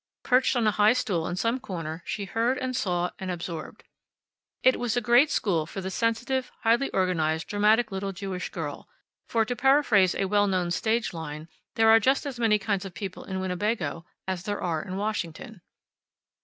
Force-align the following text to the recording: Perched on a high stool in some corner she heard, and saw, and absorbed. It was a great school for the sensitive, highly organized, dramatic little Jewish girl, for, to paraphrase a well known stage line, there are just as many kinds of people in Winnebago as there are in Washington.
Perched 0.23 0.55
on 0.55 0.65
a 0.65 0.71
high 0.71 0.93
stool 0.93 1.27
in 1.27 1.35
some 1.35 1.59
corner 1.59 2.01
she 2.07 2.25
heard, 2.25 2.57
and 2.57 2.75
saw, 2.75 3.11
and 3.19 3.29
absorbed. 3.29 3.83
It 4.63 4.79
was 4.79 4.97
a 4.97 4.99
great 4.99 5.29
school 5.29 5.67
for 5.67 5.79
the 5.79 5.91
sensitive, 5.91 6.51
highly 6.63 6.89
organized, 6.89 7.45
dramatic 7.45 7.91
little 7.91 8.11
Jewish 8.11 8.49
girl, 8.49 8.89
for, 9.29 9.45
to 9.45 9.55
paraphrase 9.55 10.15
a 10.15 10.25
well 10.25 10.47
known 10.47 10.71
stage 10.71 11.13
line, 11.13 11.49
there 11.75 11.91
are 11.91 11.99
just 11.99 12.25
as 12.25 12.39
many 12.39 12.57
kinds 12.57 12.83
of 12.83 12.95
people 12.95 13.25
in 13.25 13.39
Winnebago 13.41 14.03
as 14.27 14.41
there 14.41 14.59
are 14.59 14.81
in 14.81 14.97
Washington. 14.97 15.61